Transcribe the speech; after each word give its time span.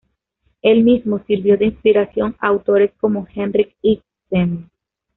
Él 0.63 0.83
mismo 0.83 1.19
sirvió 1.27 1.57
de 1.59 1.65
inspiración 1.65 2.35
a 2.39 2.47
autores 2.47 2.91
como 2.99 3.27
Henrik 3.35 3.75
Ibsen. 3.83 4.67